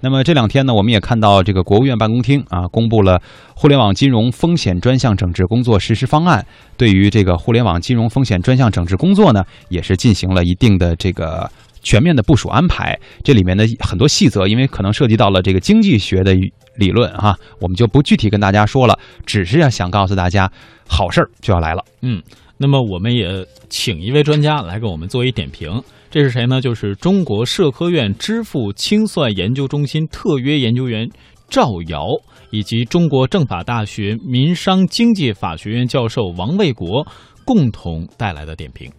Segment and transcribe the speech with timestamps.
[0.00, 3.20] 那么这两天呢，我们也看到这个国务院办公厅啊，公布了
[3.54, 6.44] 互联网金融风险专项整治工作实施方案。
[6.76, 11.50] 对于这个互联网金融风险专项整治工作呢，也是进行了一定的这个
[11.82, 12.98] 全面的部署安排。
[13.24, 16.32] 这里面的很多细则，因为可能涉及到了这个经济学的
[16.76, 18.96] 理论哈，我们就不具体跟大家说了，
[19.26, 20.50] 只是要想告诉大家，
[20.86, 21.84] 好事儿就要来了。
[22.02, 22.22] 嗯，
[22.56, 25.82] 那么我们也请一位专家来给我们做一点评。
[26.10, 26.60] 这是谁呢？
[26.60, 31.06] 就是中国社科院支付清算研究中心特约研究员
[31.48, 32.08] 赵瑶，
[32.50, 37.06] 以及中国政法大学民商经济法学院教授王卫国
[37.44, 38.90] 共同带来的点评。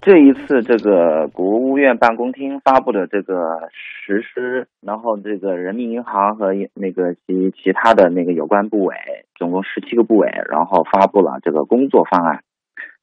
[0.00, 3.34] 这一次，这个国务院办公厅发布的这个
[3.72, 8.94] 实施，然后这个人民银行和那个及其他的那个有关部委，
[9.38, 12.40] 总共十七个部委，然后发布了这个工作方案。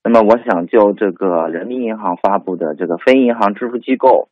[0.03, 4.29] 那么，我想就这个人民银行发布的这个非银行支付机构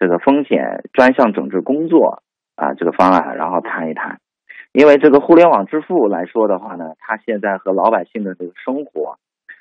[0.00, 2.22] 这个风险专项整治工作
[2.56, 4.18] 啊这个方案，然后谈一谈。
[4.72, 9.16] 因为这个互联网支付来说的话呢，它现在和老百姓的这个生活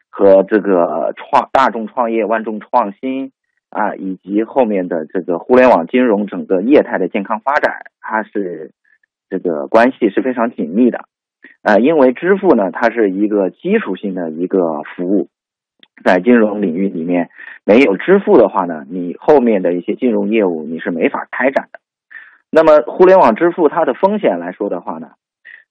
[0.10, 3.32] 和这个创大众创业、万众创新
[3.70, 8.72] 啊，以及后面的这个互联网金融整个业态的健康发展，它是
[9.30, 11.06] 这个关系是非常紧密的。
[11.62, 15.30] 呃，因为支付呢，它是一个基础性的一个服务。
[16.04, 17.30] 在金融领域里面，
[17.64, 21.80] 没有支付的话呢，你后面的一些金融业务你是没法开展的。
[22.52, 25.12] 那么，互联网支付它的风险来说的话呢，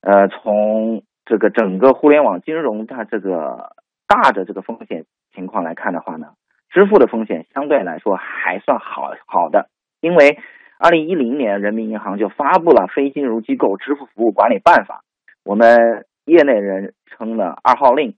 [0.01, 3.73] 呃，从这个整个互联网金融它这个
[4.07, 6.29] 大的这个风险情况来看的话呢，
[6.71, 9.69] 支付的风险相对来说还算好好的。
[10.01, 10.39] 因为
[10.79, 14.97] 二零一零年人民银行就发布了《非金融机构支付服务管理办法》，
[15.45, 18.15] 我们业内人称了二号令。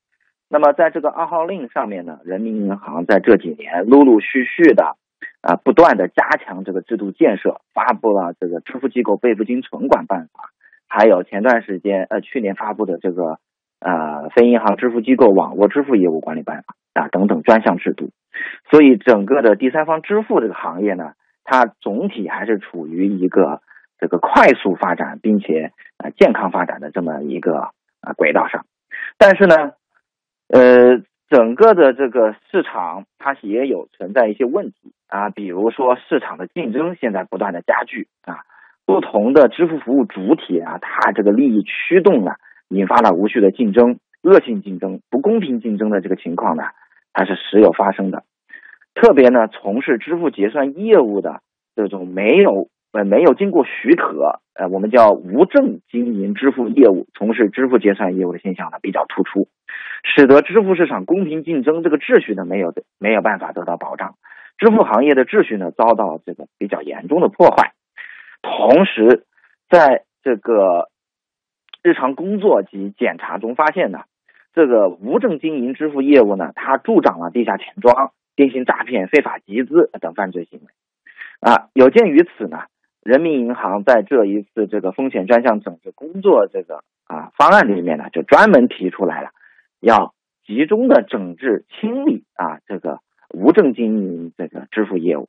[0.48, 4.94] 那么，在这个二号令上面呢，人民银行在这几年陆陆续续的，
[5.42, 10.50] 啊，不断的加强这个制度建设，发布了这个支付机构备付金存管办法，
[10.86, 13.38] 还有前段时间呃去年发布的这个
[13.80, 18.10] 呃非银行支付机构网络支付业务管理办法啊等等专项制度，
[18.70, 23.62] 所以整个的第三方支付这个行业呢，它总体还是处于一个
[23.98, 27.70] 这个快速发展并且呃健康发展的这么一个
[28.00, 28.64] 啊轨道上，
[29.18, 29.72] 但是呢。
[30.48, 38.40] 呃，整个的这个市场它也有存在一些问题啊，比如说市场的竞争现在不断的加剧啊，
[38.84, 42.32] 不同的支付服务主体啊，它这个利益驱动呢，
[42.68, 46.62] 引发了无序的竞争、恶性竞争、不公平竞争的这个情况呢，
[47.12, 48.22] 它是时有发生的。
[48.94, 51.40] 特别呢，从事支付结算业务的
[51.74, 54.40] 这种没有呃没有经过许可。
[54.54, 59.48] 呃，我们叫无证经营支付业务，从事支付结算业务的现象呢比较突出，
[60.14, 64.14] 使得支付市场公平竞争这个秩序呢没有没有办法得到保障，
[64.56, 67.72] 支付行业的秩序呢遭到这个比较严重的破坏。
[68.42, 69.24] 同时，
[69.68, 70.88] 在这个
[71.82, 74.04] 日常工作及检查中发现呢，
[74.54, 80.66] 这个无证经营支付业务呢，它助长了地下钱庄、电信诈骗、非法集资等犯罪行为。
[81.40, 82.62] 啊，有鉴于此呢。
[83.02, 89.30] 人民银行在这一次这个风险专项整治工作这个啊方案里面呢，就专门提出来了，
[89.80, 90.14] 要
[90.44, 93.00] 集中的整治清理啊这个
[93.34, 95.28] 无证经营这个支付业务。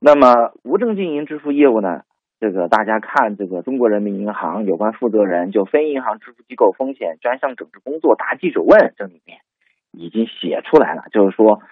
[0.00, 2.02] 那么无证经营支付业务呢，
[2.38, 9.38] 这个大家看这个中国人民银行有关负责人就非银行支付机构风险专项整治工作答记者问这里面
[9.92, 11.62] 已经写出来了，就是说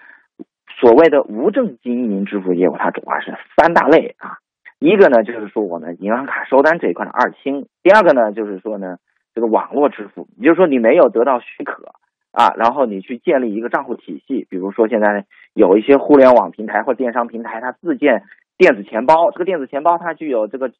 [0.79, 4.37] 所谓的无证经营支付业务，它主要是三大类啊。
[4.79, 8.97] 一个呢，就是说我们银行卡收单这一块的二清；第二个呢，就是说呢，
[9.33, 11.83] 这个网络支付，也就是说你没有得到许可
[12.33, 15.23] 啊，然后你去建立一个账户体系，比如说现在
[15.53, 18.23] 有一些互联网平台或电商平台，它自建
[18.57, 20.71] 电子钱包，这个电子钱包它具有这个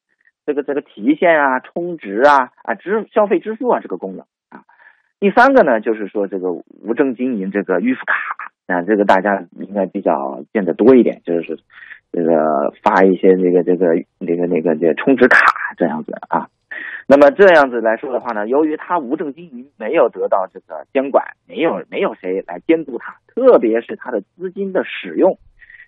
[0.44, 4.64] 这个这个提现啊、充值啊、啊支消费支付啊这个功能啊。
[5.20, 11.58] 第三个呢，就是说这个无证经营这个预付卡啊，这个大家应该比较见得多一点，就是。
[12.16, 13.88] 这个发一些这个这个
[14.20, 15.40] 那个那个这个充值卡
[15.76, 16.48] 这样子啊，
[17.06, 25.38] 那么这样子来说的话呢，由于他无证经营，没有得到这个监管，没有没有谁来监督他，特别是他的资金的使用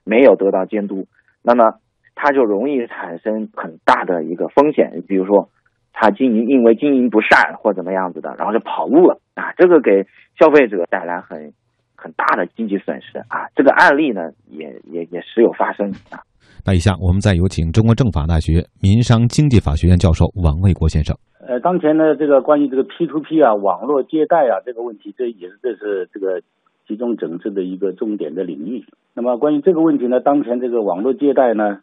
[0.04, 1.06] 没有得到监督，
[1.42, 1.74] 那么
[2.14, 5.50] 他就容易产生很大的一个风险，比如说
[5.92, 10.06] 他经营因为经营不善或怎么样子的，然后就跑路了啊，这个给
[10.38, 11.52] 消费者带来很。
[11.98, 13.48] 很大的经济损失啊！
[13.56, 16.20] 这个案例呢，也也也时有发生啊。
[16.66, 21.14] 那以下我们再有请中国政法大学民商经济法学院教授王卫国先生。
[21.46, 26.42] 呃，当前呢，这个关于这个 P to P 啊，网络借贷啊这个问题，这也是这是这个
[26.88, 28.84] 集中整治的一个重点的领域。
[29.14, 31.78] 那么关于这个问题呢，当前这个网络借贷呢，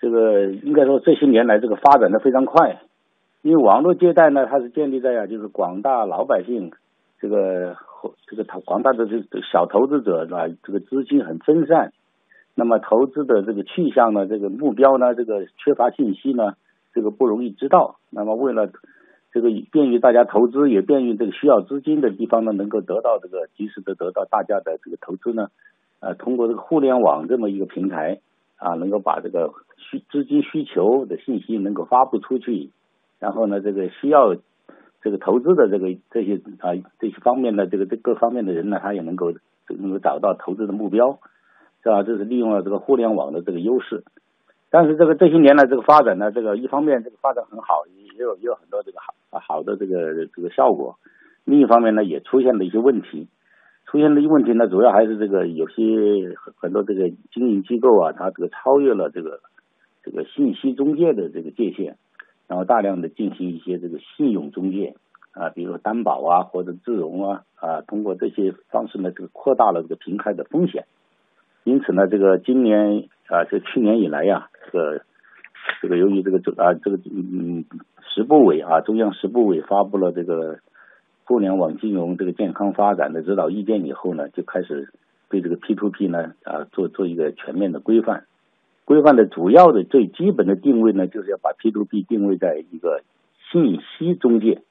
[0.00, 2.80] 这个应该说这些年来这个发展的非常快，
[3.42, 6.70] 因为网络借贷呢，它是建立在啊，就是广大老百姓
[7.20, 7.74] 这个
[8.28, 9.18] 这个投广大的这
[9.50, 10.46] 小投资者是吧？
[10.62, 11.92] 这个资金很分散，
[12.58, 16.54] 那么投资的这个去向呢，这个目标呢，这个缺乏信息呢，
[16.92, 18.00] 这个不容易知道。
[18.10, 18.68] 那么为了
[19.30, 25.50] 这个便于大家投资，也便于这个需要资金的地方呢，能够得到这个及时的得到大家的这个投资呢，
[26.00, 28.18] 呃，通过这个互联网这么一个平台
[28.56, 32.70] 啊，能够把这个需资金需求的信息能够发布出去，
[33.20, 34.34] 然后呢，这个需要
[35.00, 39.32] 这个投资的这个这些啊这些方面的这个这各方面的人呢，他也能够
[39.68, 41.20] 能够找到投资的目标，
[41.82, 42.02] 是吧？
[42.02, 44.04] 这是利用了这个互联网的这个优势。
[44.70, 50.96] 但是这个这些年来这个发展呢，这个一方面这个发展很好，也有也有很多这个好好的这个这个效果，
[51.44, 53.28] 另一方面呢也出现了一些问题，
[53.86, 59.40] 出现的一些问题呢主要还是这个有些很多这个经营机构啊，它这个超越了这个
[60.02, 61.96] 这个信息中介的这个界限，
[62.46, 64.96] 然后大量的进行一些这个信用中介
[65.32, 70.84] 啊，比如说担保啊或者自融啊啊，通过这些方式呢，这个扩大了这个平台的风险，
[71.68, 73.08] 因此呢，这个今年。
[73.28, 75.02] 啊，这去年以来呀，这个
[75.82, 77.66] 这个由于这个这啊这个嗯
[78.14, 80.60] 十部委啊中央十部委发布了这个
[81.26, 84.88] 互联网金融这个健康发展的指导意见以后呢，就开始
[85.28, 88.24] 对这个 P to P 呢啊做做一个全面的规范。
[88.86, 93.02] 规范的主要的最基本的定位呢，就是要把 P to P 定位在一个
[93.52, 94.62] 信息中介。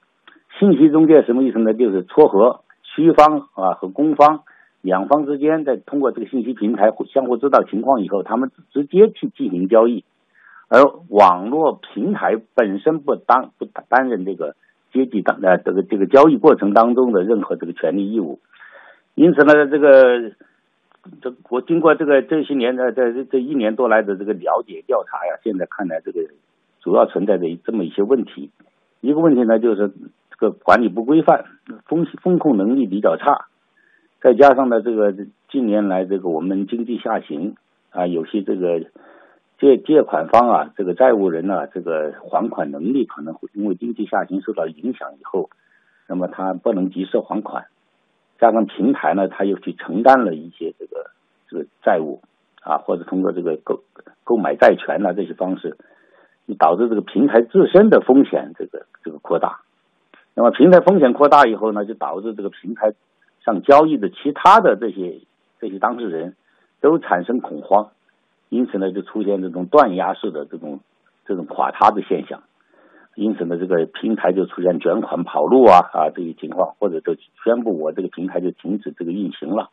[0.58, 1.74] 信息中介什么意思呢？
[1.74, 4.42] 就是撮合需方啊和供方。
[4.80, 10.04] 两方之间在通过这个信息平台相互知道情况以后，他们直接去进行交易，
[10.68, 14.54] 而网络平台本身不担不担任这个
[14.92, 18.38] 阶级当呃这个这个交易过程当中的任何这个权利义务。
[19.14, 20.30] 因此呢，这个
[21.20, 26.20] 这我经过这个这些年的这这一年多来的这个了解调查呀，现在看来这个
[26.80, 28.52] 主要存在着这么一些问题。
[29.00, 29.88] 一个问题呢，就是
[30.30, 31.44] 这个管理不规范，
[31.86, 33.48] 风风控能力比较差。
[34.20, 35.14] 再加上呢，这个
[35.48, 37.54] 近年来这个我们经济下行
[37.90, 38.80] 啊，有些这个
[39.60, 45.50] 借借款方啊，这个债务人呢，这个还款能力可能会因为经济下行受到影响以后，
[46.08, 47.66] 那么他不能及时还款，
[48.40, 51.10] 加上平台呢，他又去承担了一些这个
[51.48, 52.20] 这个债务
[52.62, 53.84] 啊，或者通过这个购
[54.24, 55.76] 购买债权呐这些方式，
[56.58, 59.60] 导致这个平台自身的风险这个这个扩大。
[60.34, 62.94] 那么平台风险扩大以后呢，就导致这个平台。
[63.48, 65.22] 让交易的其他的这些
[65.58, 66.36] 这些当事人，
[66.82, 67.92] 都产生恐慌，
[68.50, 70.80] 因此呢，就出现这种断崖式的这种
[71.24, 72.42] 这种垮塌的现象，
[73.14, 79.70] 因此呢，这个平台就出现卷款跑路啊啊这些情况，或者就宣布我这个平台就停止这个运行了，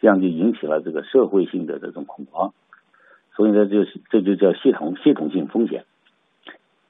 [0.00, 2.54] 这样就引起了这个社会性的这种恐慌，
[3.36, 5.84] 所以呢，就是这就叫系统系统性风险，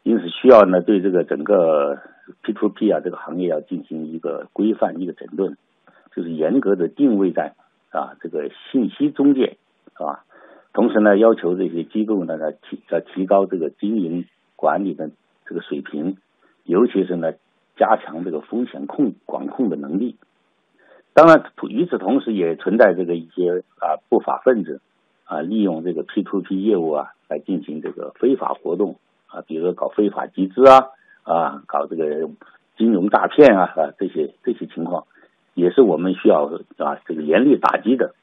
[0.05, 1.99] 因此需要呢对这个整个
[2.45, 5.57] P to P 啊这个行业要进行一个规范一个整顿。
[6.15, 7.55] 就是严格的定位在
[7.91, 9.57] 啊这个信息中介
[9.95, 10.25] 啊，
[10.73, 14.27] 同时呢要求这些机构呢来提要提高这个经营
[14.57, 15.11] 管理的
[15.47, 16.17] 这个水平，
[16.65, 17.33] 尤其是呢
[17.77, 20.17] 加强这个风险控管控的能力。
[21.13, 24.81] 当然，与此同时也存在这个一些啊不法分子
[25.25, 30.89] 啊利用这个 P to P 业务啊来进行这个非法活动啊，比如说搞非法集资啊
[31.23, 32.29] 啊搞这个
[32.77, 35.07] 金融诈骗啊啊这些这些情况。
[35.55, 36.45] 也是我们需要
[36.79, 38.15] 啊，这个严厉打击的。